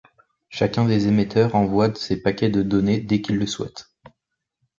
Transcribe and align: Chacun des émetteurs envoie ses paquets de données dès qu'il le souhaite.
Chacun 0.49 0.85
des 0.85 1.07
émetteurs 1.07 1.53
envoie 1.53 1.93
ses 1.93 2.19
paquets 2.23 2.49
de 2.49 2.63
données 2.63 2.99
dès 3.01 3.21
qu'il 3.21 3.37
le 3.37 3.45
souhaite. 3.45 3.91